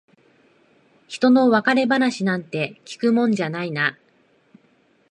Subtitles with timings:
[1.07, 3.99] ひとの別れ話なんて聞くもんじゃないな。